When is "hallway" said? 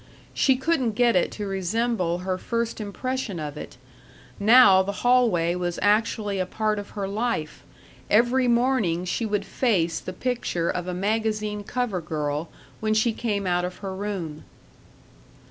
5.05-5.53